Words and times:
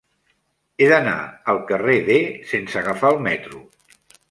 He 0.83 0.87
d'anar 0.91 1.13
al 1.53 1.61
carrer 1.73 1.99
D 2.09 2.17
sense 2.55 2.83
agafar 2.83 3.15
el 3.17 3.23
metro. 3.31 3.65